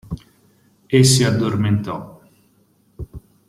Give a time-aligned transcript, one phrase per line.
[0.87, 2.19] E si addormentò.